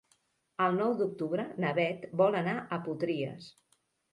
[0.67, 3.53] El nou d'octubre na Beth vol anar a Potries.